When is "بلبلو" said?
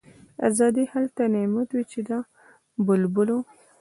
2.85-3.39